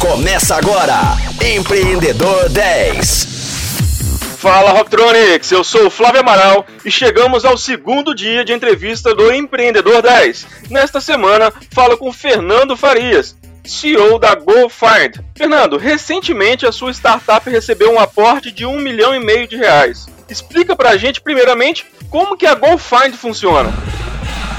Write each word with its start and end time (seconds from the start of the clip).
Começa 0.00 0.54
agora, 0.54 1.16
Empreendedor 1.44 2.48
10. 2.48 3.26
Fala 4.38 4.70
Rocktronics, 4.70 5.50
eu 5.50 5.64
sou 5.64 5.88
o 5.88 5.90
Flávio 5.90 6.20
Amaral 6.20 6.64
e 6.84 6.90
chegamos 6.90 7.44
ao 7.44 7.58
segundo 7.58 8.14
dia 8.14 8.44
de 8.44 8.52
entrevista 8.52 9.12
do 9.12 9.32
Empreendedor 9.32 10.00
10. 10.00 10.46
Nesta 10.70 11.00
semana, 11.00 11.52
falo 11.72 11.98
com 11.98 12.12
Fernando 12.12 12.76
Farias, 12.76 13.36
CEO 13.64 14.20
da 14.20 14.36
GoFind. 14.36 15.18
Fernando, 15.36 15.76
recentemente 15.76 16.64
a 16.64 16.70
sua 16.70 16.92
startup 16.92 17.50
recebeu 17.50 17.92
um 17.92 17.98
aporte 17.98 18.52
de 18.52 18.64
um 18.64 18.78
milhão 18.78 19.12
e 19.12 19.18
meio 19.18 19.48
de 19.48 19.56
reais. 19.56 20.06
Explica 20.28 20.76
pra 20.76 20.96
gente, 20.96 21.20
primeiramente, 21.20 21.84
como 22.08 22.36
que 22.36 22.46
a 22.46 22.54
GoFind 22.54 23.14
funciona. 23.14 23.72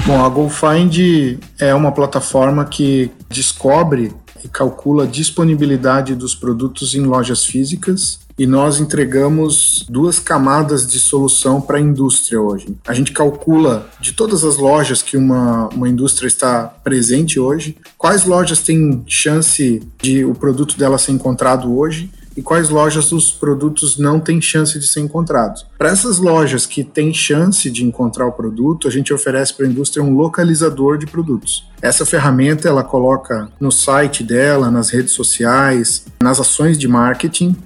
Bom, 0.06 0.26
a 0.26 0.28
GoFind 0.28 1.40
é 1.60 1.74
uma 1.74 1.92
plataforma 1.94 2.66
que 2.66 3.10
descobre 3.30 4.12
calcula 4.48 5.04
a 5.04 5.08
disponibilidade 5.08 6.16
dos 6.16 6.34
produtos 6.34 6.96
em 6.96 7.02
lojas 7.02 7.46
físicas 7.46 8.20
e 8.38 8.48
nós 8.48 8.80
entregamos 8.80 9.86
duas 9.90 10.18
camadas 10.18 10.88
de 10.88 10.98
solução 10.98 11.60
para 11.60 11.78
a 11.78 11.82
indústria 11.82 12.40
hoje. 12.40 12.74
A 12.88 12.94
gente 12.94 13.12
calcula 13.12 13.90
de 14.00 14.14
todas 14.14 14.46
as 14.46 14.56
lojas 14.56 15.02
que 15.02 15.18
uma, 15.18 15.68
uma 15.70 15.90
indústria 15.90 16.28
está 16.28 16.64
presente 16.64 17.38
hoje, 17.38 17.76
quais 17.98 18.26
lojas 18.26 18.60
têm 18.62 19.04
chance 19.06 19.84
de 20.02 20.24
o 20.24 20.34
produto 20.34 20.78
dela 20.78 20.98
ser 20.98 21.12
encontrado 21.12 21.78
hoje 21.78 22.10
e 22.40 22.42
quais 22.42 22.70
lojas 22.70 23.12
os 23.12 23.34
produtos 23.34 23.98
não 23.98 24.18
têm 24.18 24.40
chance 24.40 24.80
de 24.80 24.88
ser 24.88 25.02
encontrados. 25.02 25.66
Para 25.78 25.90
essas 25.90 26.20
lojas 26.20 26.66
que 26.66 26.86
têm 26.86 27.14
chance 27.14 27.70
de 27.70 27.84
encontrar 27.84 28.26
o 28.26 28.32
produto, 28.32 28.88
a 28.88 28.92
gente 28.92 29.14
oferece 29.14 29.54
para 29.54 29.66
a 29.66 29.70
indústria 29.70 30.02
um 30.02 30.16
localizador 30.16 30.98
de 30.98 31.06
produtos. 31.06 31.68
Essa 31.82 32.06
ferramenta 32.06 32.70
ela 32.70 32.82
coloca 32.82 33.50
no 33.60 33.70
site 33.74 34.24
dela, 34.24 34.72
nas 34.72 34.90
redes 34.90 35.12
sociais, 35.12 36.06
nas 36.24 36.40
ações 36.40 36.78
de 36.78 36.88
marketing, 36.88 37.58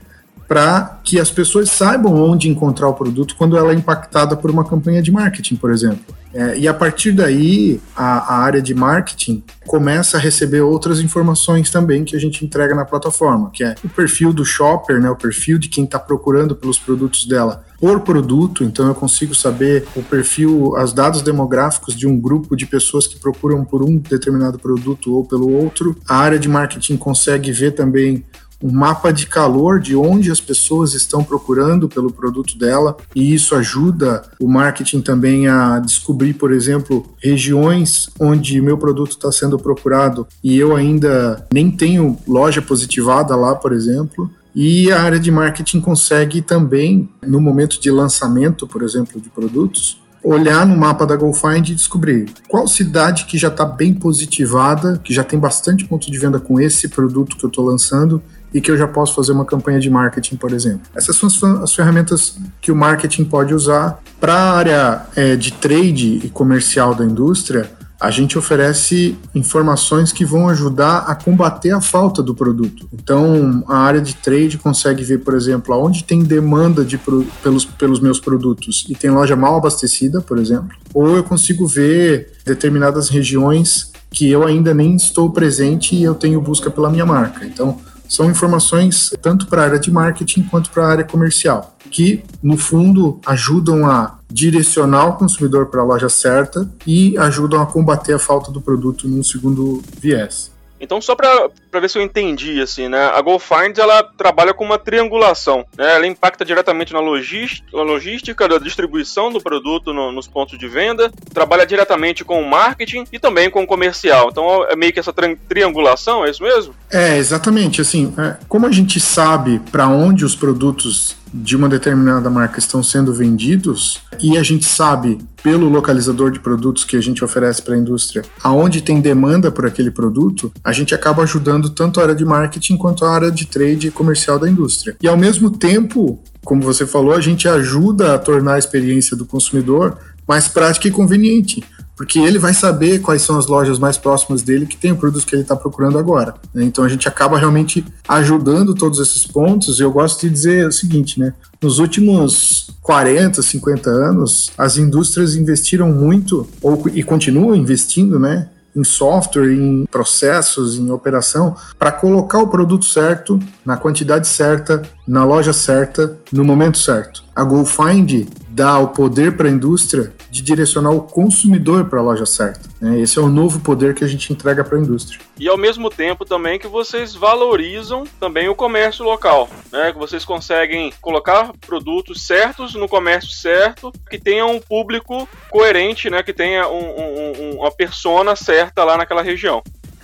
para 0.53 0.99
que 1.03 1.19
as 1.19 1.31
pessoas 1.31 1.71
saibam 1.71 2.13
onde 2.13 2.47
encontrar 2.47 2.87
o 2.87 2.93
produto 2.93 3.35
quando 3.35 3.57
ela 3.57 3.71
é 3.71 3.75
impactada 3.75 4.37
por 4.37 4.51
uma 4.51 4.63
campanha 4.63 5.01
de 5.01 5.11
marketing, 5.11 5.55
por 5.55 5.71
exemplo. 5.71 6.15
É, 6.31 6.59
e 6.59 6.67
a 6.67 6.73
partir 6.73 7.11
daí, 7.11 7.81
a, 7.95 8.35
a, 8.35 8.37
área 8.39 8.61
de 8.61 8.73
marketing 8.75 9.43
começa 9.65 10.17
a 10.17 10.19
receber 10.19 10.61
outras 10.61 10.99
informações 10.99 11.71
também 11.71 12.03
que 12.03 12.15
a 12.15 12.19
gente 12.19 12.45
entrega 12.45 12.75
na 12.75 12.85
plataforma, 12.85 13.49
que 13.51 13.63
é 13.63 13.73
o 13.83 13.89
perfil 13.89 14.31
do 14.31 14.45
shopper, 14.45 14.99
né, 14.99 15.09
o 15.09 15.15
perfil 15.15 15.57
de 15.57 15.69
quem 15.69 15.85
está 15.85 15.97
procurando 15.97 16.55
pelos 16.55 16.77
produtos 16.77 17.25
dela 17.27 17.63
por 17.79 17.99
produto, 17.99 18.63
então 18.63 18.87
eu 18.87 18.95
consigo 18.95 19.35
saber 19.35 19.85
o 19.95 20.01
perfil, 20.01 20.71
os 20.71 20.93
dados 20.93 21.21
demográficos 21.21 21.93
de 21.93 22.07
um 22.07 22.17
grupo 22.17 22.55
de 22.55 22.65
pessoas 22.65 23.05
que 23.05 23.19
procuram 23.19 23.65
por 23.65 23.83
um 23.83 23.97
determinado 23.97 24.57
produto 24.57 25.13
ou 25.13 25.25
pelo 25.25 25.51
outro. 25.51 25.93
A 26.07 26.15
área 26.15 26.39
de 26.39 26.47
marketing 26.47 26.95
consegue 26.95 27.51
ver 27.51 27.71
também 27.71 28.23
um 28.63 28.71
mapa 28.71 29.11
de 29.11 29.27
calor 29.27 29.77
de 29.77 29.93
onde 29.93 30.31
as 30.31 30.39
pessoas 30.39 30.93
estão 30.93 31.21
procurando 31.21 31.89
pelo 31.89 32.09
produto 32.09 32.57
dela, 32.57 32.95
e 33.13 33.33
isso 33.33 33.53
ajuda 33.55 34.23
o 34.39 34.47
marketing 34.47 35.01
também 35.01 35.47
a 35.49 35.79
descobrir, 35.79 36.33
por 36.33 36.53
exemplo, 36.53 37.13
regiões 37.21 38.09
onde 38.17 38.61
meu 38.61 38.77
produto 38.77 39.11
está 39.11 39.29
sendo 39.33 39.59
procurado 39.59 40.25
e 40.41 40.57
eu 40.57 40.73
ainda 40.73 41.45
nem 41.51 41.69
tenho 41.69 42.17
loja 42.25 42.61
positivada 42.61 43.35
lá, 43.35 43.53
por 43.53 43.73
exemplo. 43.73 44.31
E 44.55 44.91
a 44.91 45.01
área 45.01 45.19
de 45.19 45.31
marketing 45.31 45.81
consegue 45.81 46.41
também, 46.41 47.09
no 47.25 47.41
momento 47.41 47.81
de 47.81 47.89
lançamento, 47.89 48.67
por 48.67 48.83
exemplo, 48.83 49.19
de 49.19 49.27
produtos, 49.29 49.99
olhar 50.23 50.65
no 50.65 50.77
mapa 50.77 51.05
da 51.05 51.15
GoFind 51.15 51.69
e 51.69 51.75
descobrir 51.75 52.31
qual 52.47 52.67
cidade 52.67 53.25
que 53.25 53.37
já 53.37 53.49
está 53.49 53.65
bem 53.65 53.93
positivada, 53.93 54.99
que 55.03 55.13
já 55.13 55.23
tem 55.23 55.37
bastante 55.37 55.85
ponto 55.85 56.09
de 56.09 56.17
venda 56.17 56.39
com 56.39 56.59
esse 56.59 56.87
produto 56.87 57.35
que 57.35 57.43
eu 57.43 57.49
estou 57.49 57.65
lançando 57.65 58.21
e 58.53 58.61
que 58.61 58.69
eu 58.69 58.77
já 58.77 58.87
posso 58.87 59.15
fazer 59.15 59.31
uma 59.31 59.45
campanha 59.45 59.79
de 59.79 59.89
marketing, 59.89 60.35
por 60.35 60.51
exemplo. 60.51 60.81
Essas 60.95 61.15
são 61.15 61.63
as 61.63 61.73
ferramentas 61.73 62.37
que 62.61 62.71
o 62.71 62.75
marketing 62.75 63.25
pode 63.25 63.53
usar. 63.53 63.99
Para 64.19 64.33
a 64.33 64.53
área 64.53 65.01
é, 65.15 65.35
de 65.35 65.51
trade 65.53 66.21
e 66.23 66.29
comercial 66.29 66.93
da 66.93 67.03
indústria, 67.03 67.69
a 68.03 68.11
gente 68.11 68.37
oferece 68.37 69.17
informações 69.33 70.11
que 70.11 70.25
vão 70.25 70.49
ajudar 70.49 71.05
a 71.07 71.15
combater 71.15 71.71
a 71.71 71.79
falta 71.79 72.21
do 72.21 72.35
produto. 72.35 72.89
Então, 72.93 73.63
a 73.65 73.77
área 73.77 74.01
de 74.01 74.13
trade 74.13 74.57
consegue 74.57 75.03
ver, 75.05 75.19
por 75.19 75.33
exemplo, 75.33 75.73
aonde 75.73 76.03
tem 76.03 76.21
demanda 76.21 76.83
de, 76.83 76.99
pelos, 77.41 77.63
pelos 77.63 78.01
meus 78.01 78.19
produtos 78.19 78.85
e 78.89 78.93
tem 78.93 79.09
loja 79.09 79.37
mal 79.37 79.55
abastecida, 79.55 80.19
por 80.19 80.37
exemplo, 80.37 80.75
ou 80.93 81.15
eu 81.15 81.23
consigo 81.23 81.65
ver 81.65 82.33
determinadas 82.45 83.07
regiões 83.07 83.93
que 84.11 84.29
eu 84.29 84.43
ainda 84.43 84.73
nem 84.73 84.97
estou 84.97 85.29
presente 85.31 85.95
e 85.95 86.03
eu 86.03 86.13
tenho 86.13 86.41
busca 86.41 86.69
pela 86.69 86.89
minha 86.89 87.05
marca. 87.05 87.45
Então, 87.45 87.79
são 88.07 88.29
informações 88.29 89.11
tanto 89.21 89.47
para 89.47 89.61
a 89.61 89.65
área 89.65 89.79
de 89.79 89.91
marketing 89.91 90.43
quanto 90.43 90.69
para 90.69 90.85
a 90.85 90.89
área 90.89 91.03
comercial, 91.03 91.75
que 91.89 92.23
no 92.41 92.57
fundo 92.57 93.19
ajudam 93.25 93.89
a 93.89 94.19
direcionar 94.29 95.05
o 95.07 95.13
consumidor 95.13 95.67
para 95.67 95.81
a 95.81 95.85
loja 95.85 96.09
certa 96.09 96.69
e 96.85 97.17
ajudam 97.17 97.61
a 97.61 97.65
combater 97.65 98.13
a 98.13 98.19
falta 98.19 98.51
do 98.51 98.61
produto 98.61 99.07
num 99.07 99.23
segundo 99.23 99.81
viés. 99.99 100.52
Então, 100.83 101.01
só 101.01 101.15
para 101.15 101.49
ver 101.79 101.89
se 101.89 101.97
eu 101.97 102.01
entendi, 102.01 102.61
assim, 102.61 102.89
né? 102.89 103.05
A 103.05 103.21
GoFind, 103.21 103.77
ela 103.77 104.03
trabalha 104.03 104.53
com 104.53 104.65
uma 104.65 104.77
triangulação, 104.77 105.65
né? 105.77 105.95
Ela 105.95 106.05
impacta 106.05 106.43
diretamente 106.43 106.93
na 106.93 106.99
logística, 106.99 107.65
na 107.75 107.83
logística 107.83 108.47
da 108.47 108.57
distribuição 108.57 109.31
do 109.31 109.41
produto 109.41 109.93
no, 109.93 110.11
nos 110.11 110.27
pontos 110.27 110.59
de 110.59 110.67
venda, 110.67 111.11
trabalha 111.33 111.65
diretamente 111.65 112.25
com 112.25 112.41
o 112.41 112.49
marketing 112.49 113.05
e 113.11 113.17
também 113.17 113.49
com 113.49 113.63
o 113.63 113.67
comercial. 113.67 114.29
Então, 114.29 114.65
é 114.65 114.75
meio 114.75 114.91
que 114.91 114.99
essa 114.99 115.13
tri 115.13 115.35
triangulação, 115.47 116.25
é 116.25 116.29
isso 116.29 116.43
mesmo? 116.43 116.75
É, 116.91 117.17
exatamente. 117.17 117.79
Assim, 117.79 118.13
é, 118.17 118.37
como 118.47 118.67
a 118.67 118.71
gente 118.71 118.99
sabe 118.99 119.59
para 119.71 119.87
onde 119.87 120.25
os 120.25 120.35
produtos 120.35 121.15
de 121.33 121.55
uma 121.55 121.67
determinada 121.67 122.29
marca 122.29 122.59
estão 122.59 122.83
sendo 122.83 123.13
vendidos 123.13 124.01
e 124.21 124.37
a 124.37 124.43
gente 124.43 124.65
sabe 124.65 125.17
pelo 125.41 125.67
localizador 125.67 126.31
de 126.31 126.39
produtos 126.39 126.83
que 126.83 126.95
a 126.95 127.01
gente 127.01 127.23
oferece 127.23 127.61
para 127.61 127.73
a 127.73 127.77
indústria, 127.77 128.23
aonde 128.41 128.81
tem 128.81 129.01
demanda 129.01 129.51
por 129.51 129.65
aquele 129.65 129.91
produto, 129.91 130.53
a 130.63 130.71
gente 130.71 130.93
acaba 130.93 131.23
ajudando 131.23 131.69
tanto 131.71 131.99
a 131.99 132.03
área 132.03 132.15
de 132.15 132.23
marketing 132.23 132.77
quanto 132.77 133.03
a 133.03 133.13
área 133.13 133.31
de 133.31 133.45
trade 133.47 133.91
comercial 133.91 134.37
da 134.37 134.49
indústria. 134.49 134.95
E 135.01 135.07
ao 135.07 135.17
mesmo 135.17 135.49
tempo, 135.49 136.21
como 136.45 136.61
você 136.61 136.85
falou, 136.85 137.13
a 137.13 137.21
gente 137.21 137.47
ajuda 137.47 138.13
a 138.13 138.19
tornar 138.19 138.53
a 138.53 138.59
experiência 138.59 139.17
do 139.17 139.25
consumidor 139.25 139.97
mais 140.27 140.47
prática 140.47 140.87
e 140.87 140.91
conveniente 140.91 141.63
porque 141.95 142.19
ele 142.19 142.39
vai 142.39 142.53
saber 142.53 142.99
quais 142.99 143.21
são 143.21 143.37
as 143.37 143.47
lojas 143.47 143.77
mais 143.77 143.97
próximas 143.97 144.41
dele 144.41 144.65
que 144.65 144.77
tem 144.77 144.91
o 144.91 144.97
produto 144.97 145.25
que 145.25 145.35
ele 145.35 145.43
está 145.43 145.55
procurando 145.55 145.97
agora. 145.97 146.35
Né? 146.53 146.63
Então 146.63 146.83
a 146.83 146.89
gente 146.89 147.07
acaba 147.07 147.37
realmente 147.37 147.85
ajudando 148.07 148.73
todos 148.73 148.99
esses 148.99 149.25
pontos. 149.25 149.79
E 149.79 149.83
eu 149.83 149.91
gosto 149.91 150.21
de 150.21 150.29
dizer 150.29 150.67
o 150.67 150.71
seguinte, 150.71 151.19
né? 151.19 151.33
Nos 151.61 151.79
últimos 151.79 152.71
40, 152.81 153.41
50 153.41 153.89
anos, 153.89 154.51
as 154.57 154.77
indústrias 154.77 155.35
investiram 155.35 155.91
muito 155.91 156.47
ou, 156.61 156.83
e 156.93 157.03
continuam 157.03 157.55
investindo, 157.55 158.19
né? 158.19 158.49
em 158.75 158.83
software, 158.83 159.53
em 159.53 159.85
processos, 159.85 160.77
em 160.77 160.89
operação, 160.89 161.55
para 161.77 161.91
colocar 161.91 162.39
o 162.39 162.47
produto 162.47 162.85
certo, 162.85 163.39
na 163.63 163.77
quantidade 163.77 164.27
certa, 164.27 164.81
na 165.07 165.23
loja 165.23 165.53
certa, 165.53 166.17
no 166.31 166.43
momento 166.43 166.77
certo. 166.77 167.23
A 167.35 167.43
GoFind 167.43 168.27
dá 168.53 168.77
o 168.77 168.89
poder 168.89 169.35
para 169.35 169.47
a 169.47 169.51
indústria 169.51 170.13
de 170.29 170.43
direcionar 170.43 170.91
o 170.91 171.01
consumidor 171.01 171.85
para 171.85 171.99
a 171.99 172.03
loja 172.03 172.25
certa. 172.25 172.69
Né? 172.79 172.99
Esse 172.99 173.17
é 173.17 173.21
o 173.21 173.27
novo 173.27 173.59
poder 173.61 173.95
que 173.95 174.03
a 174.03 174.07
gente 174.07 174.31
entrega 174.31 174.63
para 174.63 174.77
a 174.77 174.81
indústria. 174.81 175.19
E 175.39 175.47
ao 175.47 175.57
mesmo 175.57 175.89
tempo 175.89 176.23
também 176.23 176.59
que 176.59 176.67
vocês 176.67 177.15
valorizam 177.15 178.03
também 178.19 178.47
o 178.47 178.55
comércio 178.55 179.03
local, 179.03 179.49
né? 179.71 179.91
que 179.91 179.97
vocês 179.97 180.23
conseguem 180.23 180.93
colocar 181.01 181.51
produtos 181.65 182.27
certos 182.27 182.75
no 182.75 182.87
comércio 182.87 183.31
certo, 183.31 183.91
que 184.07 184.19
tenha 184.19 184.45
um 184.45 184.59
público 184.59 185.27
coerente, 185.49 186.09
né? 186.11 186.21
que 186.21 186.31
tenha 186.31 186.67
um, 186.67 186.77
um, 186.77 187.57
uma 187.57 187.71
persona 187.71 188.35
certa 188.35 188.83
lá 188.83 188.97
naquela 188.97 189.23
região. 189.23 189.63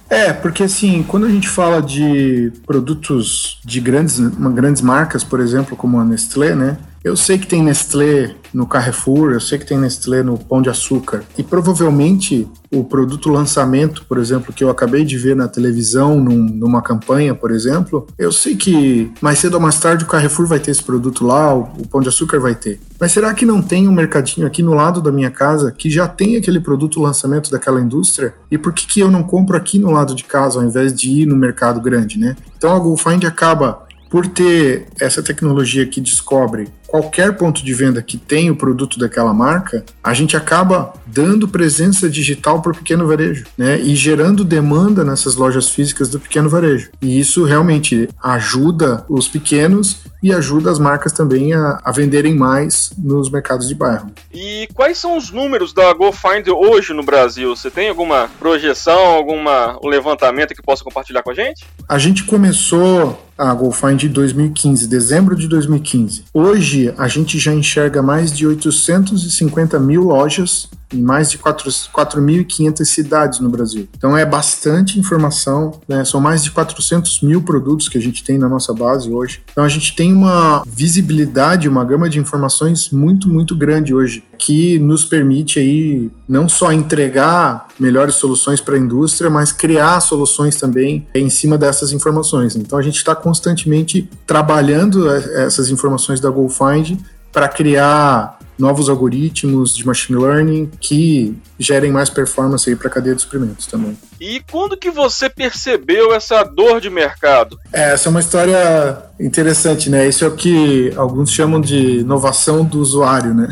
É, 0.09 0.33
porque 0.33 0.63
assim, 0.63 1.03
quando 1.03 1.27
a 1.27 1.29
gente 1.29 1.47
fala 1.47 1.83
de 1.83 2.51
produtos 2.65 3.59
de 3.63 3.79
grandes, 3.79 4.17
grandes 4.19 4.81
marcas, 4.81 5.23
por 5.23 5.39
exemplo, 5.39 5.77
como 5.77 5.99
a 5.99 6.03
Nestlé, 6.03 6.55
né? 6.55 6.79
Eu 7.03 7.15
sei 7.15 7.37
que 7.37 7.47
tem 7.47 7.63
Nestlé 7.63 8.35
no 8.53 8.67
Carrefour, 8.67 9.31
eu 9.31 9.39
sei 9.39 9.57
que 9.57 9.65
tem 9.65 9.77
Nestlé 9.77 10.21
no 10.21 10.37
Pão 10.37 10.61
de 10.61 10.69
Açúcar. 10.69 11.23
E 11.37 11.43
provavelmente 11.43 12.47
o 12.71 12.83
produto 12.83 13.29
lançamento, 13.29 14.05
por 14.05 14.17
exemplo, 14.17 14.53
que 14.53 14.63
eu 14.63 14.69
acabei 14.69 15.05
de 15.05 15.17
ver 15.17 15.35
na 15.35 15.47
televisão, 15.47 16.19
num, 16.19 16.37
numa 16.37 16.81
campanha, 16.81 17.33
por 17.33 17.51
exemplo, 17.51 18.05
eu 18.17 18.31
sei 18.31 18.55
que 18.55 19.11
mais 19.21 19.39
cedo 19.39 19.55
ou 19.55 19.59
mais 19.59 19.79
tarde 19.79 20.03
o 20.03 20.07
Carrefour 20.07 20.45
vai 20.45 20.59
ter 20.59 20.71
esse 20.71 20.83
produto 20.83 21.25
lá, 21.25 21.55
o, 21.55 21.61
o 21.79 21.87
Pão 21.87 22.01
de 22.01 22.09
Açúcar 22.09 22.39
vai 22.39 22.53
ter. 22.53 22.79
Mas 22.99 23.13
será 23.13 23.33
que 23.33 23.45
não 23.45 23.61
tem 23.61 23.87
um 23.87 23.93
mercadinho 23.93 24.45
aqui 24.45 24.61
no 24.61 24.73
lado 24.73 25.01
da 25.01 25.11
minha 25.11 25.31
casa 25.31 25.71
que 25.71 25.89
já 25.89 26.07
tem 26.07 26.35
aquele 26.35 26.59
produto 26.59 27.01
lançamento 27.01 27.49
daquela 27.49 27.79
indústria? 27.79 28.33
E 28.51 28.57
por 28.57 28.73
que, 28.73 28.85
que 28.85 28.99
eu 28.99 29.09
não 29.09 29.23
compro 29.23 29.55
aqui 29.55 29.79
no 29.79 29.89
lado 29.89 30.13
de 30.13 30.25
casa 30.25 30.59
ao 30.59 30.65
invés 30.65 30.93
de 30.93 31.09
ir 31.09 31.25
no 31.25 31.35
mercado 31.35 31.79
grande, 31.79 32.19
né? 32.19 32.35
Então 32.57 32.75
a 32.75 32.79
GoFind 32.79 33.23
acaba 33.23 33.87
por 34.09 34.27
ter 34.27 34.87
essa 34.99 35.21
tecnologia 35.21 35.85
que 35.85 36.01
descobre 36.01 36.67
qualquer 36.89 37.37
ponto 37.37 37.63
de 37.63 37.71
venda 37.71 38.01
que 38.01 38.17
tem 38.17 38.49
o 38.49 38.55
produto 38.55 38.97
daquela 38.97 39.31
marca, 39.31 39.85
a 40.03 40.11
gente 40.13 40.35
acaba 40.35 40.93
dando 41.05 41.47
presença 41.47 42.09
digital 42.09 42.61
para 42.61 42.71
o 42.71 42.75
pequeno 42.75 43.07
varejo, 43.07 43.45
né? 43.55 43.79
E 43.79 43.95
gerando 43.95 44.43
demanda 44.43 45.03
nessas 45.03 45.35
lojas 45.35 45.69
físicas 45.69 46.09
do 46.09 46.19
pequeno 46.19 46.49
varejo. 46.49 46.89
E 46.99 47.19
isso 47.19 47.43
realmente 47.43 48.09
ajuda 48.21 49.05
os 49.07 49.27
pequenos 49.27 50.01
e 50.21 50.33
ajuda 50.33 50.71
as 50.71 50.79
marcas 50.79 51.13
também 51.13 51.53
a, 51.53 51.79
a 51.83 51.91
venderem 51.91 52.35
mais 52.35 52.91
nos 52.97 53.29
mercados 53.29 53.67
de 53.67 53.75
bairro. 53.75 54.11
E 54.33 54.67
quais 54.73 54.97
são 54.97 55.15
os 55.15 55.29
números 55.29 55.73
da 55.73 55.93
GoFind 55.93 56.47
hoje 56.49 56.93
no 56.93 57.03
Brasil? 57.03 57.55
Você 57.55 57.69
tem 57.69 57.89
alguma 57.89 58.29
projeção, 58.39 58.99
alguma 58.99 59.79
um 59.83 59.87
levantamento 59.87 60.55
que 60.55 60.61
possa 60.61 60.83
compartilhar 60.83 61.21
com 61.21 61.31
a 61.31 61.35
gente? 61.35 61.65
A 61.87 61.99
gente 61.99 62.23
começou 62.23 63.28
a 63.39 63.53
GoFind 63.53 64.03
em 64.03 64.09
2015, 64.09 64.85
dezembro 64.85 65.33
de 65.33 65.47
2015. 65.47 66.25
Hoje 66.33 66.93
a 66.97 67.07
gente 67.07 67.39
já 67.39 67.53
enxerga 67.53 68.01
mais 68.01 68.35
de 68.35 68.45
850 68.45 69.79
mil 69.79 70.03
lojas 70.03 70.67
em 70.93 71.01
mais 71.01 71.29
de 71.29 71.37
4.500 71.37 72.83
cidades 72.83 73.39
no 73.39 73.49
Brasil. 73.49 73.87
Então 73.95 74.17
é 74.17 74.25
bastante 74.25 74.99
informação, 74.99 75.79
né? 75.87 76.03
são 76.03 76.19
mais 76.19 76.43
de 76.43 76.51
400 76.51 77.21
mil 77.21 77.41
produtos 77.41 77.87
que 77.87 77.97
a 77.97 78.01
gente 78.01 78.23
tem 78.23 78.37
na 78.37 78.49
nossa 78.49 78.73
base 78.73 79.09
hoje. 79.09 79.41
Então 79.51 79.63
a 79.63 79.69
gente 79.69 79.95
tem 79.95 80.11
uma 80.11 80.63
visibilidade, 80.67 81.69
uma 81.69 81.85
gama 81.85 82.09
de 82.09 82.19
informações 82.19 82.89
muito, 82.89 83.29
muito 83.29 83.55
grande 83.55 83.93
hoje, 83.93 84.23
que 84.37 84.79
nos 84.79 85.05
permite 85.05 85.59
aí 85.59 86.11
não 86.27 86.49
só 86.49 86.71
entregar 86.73 87.67
melhores 87.79 88.15
soluções 88.15 88.59
para 88.59 88.75
a 88.75 88.79
indústria, 88.79 89.29
mas 89.29 89.51
criar 89.51 89.99
soluções 90.01 90.55
também 90.55 91.07
em 91.15 91.29
cima 91.29 91.57
dessas 91.57 91.91
informações. 91.91 92.55
Então 92.55 92.77
a 92.77 92.81
gente 92.81 92.97
está 92.97 93.15
constantemente 93.15 94.09
trabalhando 94.27 95.09
essas 95.09 95.69
informações 95.69 96.19
da 96.19 96.29
GoFind 96.29 96.97
para 97.31 97.47
criar 97.47 98.39
novos 98.59 98.89
algoritmos 98.89 99.73
de 99.73 99.87
machine 99.87 100.19
learning 100.19 100.69
que 100.81 101.35
gerem 101.57 101.91
mais 101.91 102.09
performance 102.09 102.69
aí 102.69 102.75
para 102.75 102.89
a 102.89 102.91
cadeia 102.91 103.15
de 103.15 103.21
suprimentos 103.21 103.65
também. 103.65 103.97
E 104.19 104.41
quando 104.51 104.75
que 104.75 104.91
você 104.91 105.29
percebeu 105.29 106.13
essa 106.13 106.43
dor 106.43 106.81
de 106.81 106.89
mercado? 106.89 107.57
É, 107.71 107.93
essa 107.93 108.09
é 108.09 108.11
uma 108.11 108.19
história 108.19 109.01
interessante, 109.17 109.89
né? 109.89 110.07
Isso 110.09 110.25
é 110.25 110.27
o 110.27 110.35
que 110.35 110.91
alguns 110.97 111.31
chamam 111.31 111.61
de 111.61 111.99
inovação 111.99 112.65
do 112.65 112.79
usuário, 112.79 113.33
né? 113.33 113.47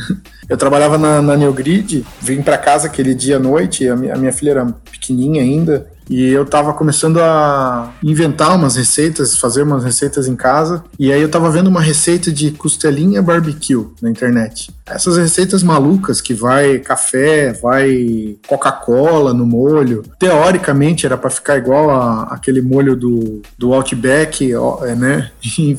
Eu 0.50 0.58
trabalhava 0.58 0.98
na, 0.98 1.22
na 1.22 1.36
Neogrid, 1.36 2.06
vim 2.22 2.42
para 2.42 2.58
casa 2.58 2.88
aquele 2.88 3.14
dia 3.14 3.38
à 3.38 3.40
noite, 3.40 3.88
a 3.88 3.96
minha, 3.96 4.14
a 4.14 4.18
minha 4.18 4.32
filha 4.32 4.52
era 4.52 4.66
pequenininha 4.66 5.42
ainda, 5.42 5.88
e 6.10 6.30
eu 6.30 6.46
tava 6.46 6.74
começando 6.74 7.20
a 7.20 7.94
inventar 8.02 8.56
umas 8.56 8.76
receitas, 8.76 9.38
fazer 9.38 9.64
umas 9.64 9.84
receitas 9.84 10.28
em 10.28 10.36
casa. 10.36 10.84
E 10.98 11.12
aí 11.12 11.22
eu 11.22 11.30
tava 11.30 11.50
vendo 11.52 11.68
uma 11.68 11.82
receita 11.82 12.32
de 12.32 12.52
costelinha 12.52 13.22
barbecue 13.22 13.88
na 14.02 14.10
internet. 14.10 14.72
Essas 14.86 15.18
receitas 15.18 15.62
malucas 15.62 16.22
que 16.22 16.34
vai 16.34 16.80
café, 16.80 17.52
vai 17.54 18.38
Coca-Cola 18.48 19.34
no 19.34 19.46
molho. 19.46 20.04
Teoricamente 20.18 21.06
era 21.06 21.18
para 21.18 21.30
ficar 21.30 21.58
igual 21.58 21.90
a, 21.90 22.24
aquele 22.32 22.62
molho 22.62 22.96
do, 22.96 23.42
do 23.58 23.74
Outback, 23.74 24.50
é, 24.84 24.96
né? 24.96 25.30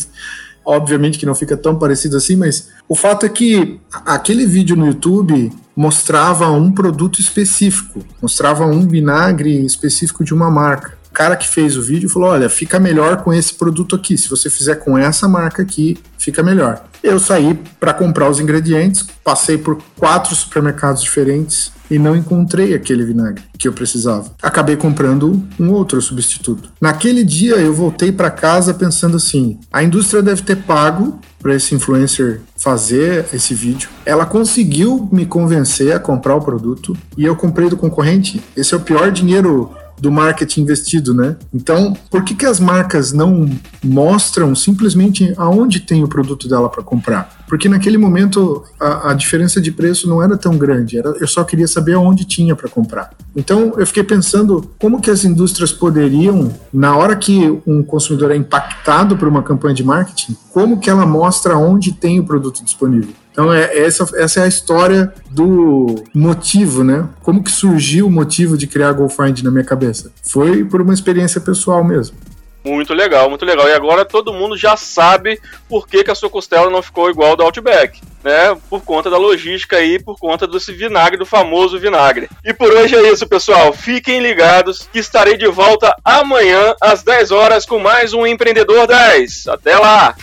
obviamente 0.68 1.18
que 1.18 1.24
não 1.24 1.34
fica 1.34 1.56
tão 1.56 1.78
parecido 1.78 2.18
assim, 2.18 2.36
mas 2.36 2.68
o 2.86 2.94
fato 2.94 3.24
é 3.24 3.28
que 3.30 3.80
aquele 4.04 4.44
vídeo 4.44 4.76
no 4.76 4.86
YouTube 4.86 5.50
mostrava 5.74 6.50
um 6.50 6.70
produto 6.70 7.20
específico, 7.20 8.04
mostrava 8.20 8.66
um 8.66 8.86
vinagre 8.86 9.64
específico 9.64 10.22
de 10.22 10.34
uma 10.34 10.50
marca. 10.50 10.98
O 11.10 11.14
cara 11.14 11.36
que 11.36 11.48
fez 11.48 11.74
o 11.74 11.82
vídeo 11.82 12.10
falou: 12.10 12.28
olha, 12.28 12.50
fica 12.50 12.78
melhor 12.78 13.22
com 13.24 13.32
esse 13.32 13.54
produto 13.54 13.96
aqui. 13.96 14.18
Se 14.18 14.28
você 14.28 14.50
fizer 14.50 14.74
com 14.76 14.96
essa 14.96 15.26
marca 15.26 15.62
aqui, 15.62 15.96
fica 16.18 16.42
melhor. 16.42 16.84
Eu 17.02 17.18
saí 17.18 17.58
para 17.78 17.94
comprar 17.94 18.28
os 18.28 18.40
ingredientes, 18.40 19.06
passei 19.22 19.56
por 19.56 19.80
quatro 19.96 20.34
supermercados 20.34 21.02
diferentes, 21.02 21.72
e 21.90 21.98
não 21.98 22.14
encontrei 22.14 22.74
aquele 22.74 23.04
vinagre 23.04 23.42
que 23.58 23.66
eu 23.66 23.72
precisava. 23.72 24.30
Acabei 24.42 24.76
comprando 24.76 25.42
um 25.58 25.70
outro 25.70 26.00
substituto. 26.00 26.70
Naquele 26.80 27.24
dia 27.24 27.56
eu 27.56 27.72
voltei 27.72 28.12
para 28.12 28.30
casa 28.30 28.74
pensando 28.74 29.16
assim: 29.16 29.58
a 29.72 29.82
indústria 29.82 30.22
deve 30.22 30.42
ter 30.42 30.56
pago 30.56 31.18
para 31.40 31.54
esse 31.54 31.74
influencer 31.74 32.40
fazer 32.56 33.26
esse 33.32 33.54
vídeo. 33.54 33.88
Ela 34.04 34.26
conseguiu 34.26 35.08
me 35.12 35.24
convencer 35.24 35.92
a 35.92 36.00
comprar 36.00 36.34
o 36.34 36.40
produto 36.40 36.96
e 37.16 37.24
eu 37.24 37.36
comprei 37.36 37.68
do 37.68 37.76
concorrente. 37.76 38.42
Esse 38.56 38.74
é 38.74 38.76
o 38.76 38.80
pior 38.80 39.10
dinheiro 39.10 39.70
do 40.00 40.10
marketing 40.10 40.62
investido, 40.62 41.14
né? 41.14 41.36
Então, 41.52 41.96
por 42.10 42.24
que, 42.24 42.34
que 42.34 42.46
as 42.46 42.60
marcas 42.60 43.12
não 43.12 43.48
mostram 43.82 44.54
simplesmente 44.54 45.32
aonde 45.36 45.80
tem 45.80 46.02
o 46.02 46.08
produto 46.08 46.48
dela 46.48 46.68
para 46.68 46.82
comprar? 46.82 47.38
Porque 47.48 47.68
naquele 47.68 47.96
momento 47.96 48.62
a, 48.78 49.10
a, 49.10 49.14
diferença 49.14 49.60
de 49.60 49.72
preço 49.72 50.08
não 50.08 50.22
era 50.22 50.36
tão 50.36 50.56
grande, 50.56 50.98
era, 50.98 51.14
eu 51.18 51.26
só 51.26 51.42
queria 51.42 51.66
saber 51.66 51.94
aonde 51.94 52.24
tinha 52.24 52.54
para 52.54 52.68
comprar. 52.68 53.10
Então, 53.34 53.74
eu 53.78 53.86
fiquei 53.86 54.04
pensando 54.04 54.70
como 54.78 55.00
que 55.00 55.10
as 55.10 55.24
indústrias 55.24 55.72
poderiam, 55.72 56.52
na 56.72 56.94
hora 56.96 57.16
que 57.16 57.60
um 57.66 57.82
consumidor 57.82 58.30
é 58.30 58.36
impactado 58.36 59.16
por 59.16 59.26
uma 59.26 59.42
campanha 59.42 59.74
de 59.74 59.82
marketing, 59.82 60.36
como 60.52 60.78
que 60.78 60.90
ela 60.90 61.06
mostra 61.06 61.56
onde 61.56 61.92
tem 61.92 62.20
o 62.20 62.24
produto 62.24 62.62
disponível? 62.62 63.14
Então, 63.32 63.52
é, 63.52 63.78
essa, 63.78 64.04
essa 64.16 64.40
é 64.40 64.42
a 64.42 64.48
história 64.48 65.14
do 65.30 66.02
motivo, 66.12 66.82
né? 66.82 67.08
Como 67.22 67.42
que 67.42 67.52
surgiu 67.52 68.08
o 68.08 68.10
motivo 68.10 68.58
de 68.58 68.66
criar 68.66 68.88
a 68.88 68.92
GoFind 68.92 69.42
na 69.42 69.50
minha 69.50 69.64
cabeça? 69.64 70.10
Foi 70.22 70.64
por 70.64 70.82
uma 70.82 70.92
experiência 70.92 71.40
pessoal 71.40 71.84
mesmo. 71.84 72.16
Muito 72.64 72.93
legal, 72.93 73.28
muito 73.28 73.44
legal. 73.44 73.69
E 73.69 73.72
agora 73.72 74.05
todo 74.05 74.32
mundo 74.32 74.56
já 74.56 74.76
sabe 74.76 75.40
por 75.69 75.87
que, 75.87 76.05
que 76.05 76.10
a 76.10 76.14
sua 76.14 76.28
costela 76.28 76.70
não 76.70 76.82
ficou 76.82 77.08
igual 77.08 77.37
do 77.37 77.43
Outback, 77.43 78.00
né? 78.22 78.56
Por 78.69 78.82
conta 78.82 79.08
da 79.08 79.16
logística 79.16 79.76
aí, 79.76 80.02
por 80.02 80.19
conta 80.19 80.46
desse 80.46 80.72
vinagre, 80.72 81.16
do 81.16 81.25
famoso 81.25 81.78
vinagre. 81.78 82.28
E 82.44 82.52
por 82.52 82.70
hoje 82.72 82.96
é 82.96 83.10
isso, 83.10 83.26
pessoal. 83.26 83.72
Fiquem 83.72 84.20
ligados 84.20 84.88
que 84.93 84.99
estarei 84.99 85.37
de 85.37 85.46
volta 85.46 85.94
amanhã 86.05 86.75
às 86.81 87.02
10 87.02 87.31
horas 87.31 87.64
com 87.64 87.78
mais 87.78 88.12
um 88.12 88.26
Empreendedor 88.26 88.87
10. 88.87 89.49
Até 89.49 89.78
lá! 89.78 90.14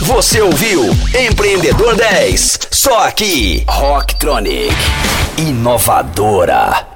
Você 0.00 0.40
ouviu 0.40 0.84
Empreendedor 1.16 1.94
10, 1.94 2.68
só 2.70 3.04
aqui, 3.04 3.64
Rocktronic, 3.68 4.74
inovadora. 5.38 6.89